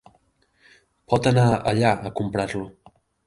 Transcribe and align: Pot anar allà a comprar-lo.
Pot 1.13 1.29
anar 1.33 1.45
allà 1.73 1.93
a 2.09 2.13
comprar-lo. 2.21 2.65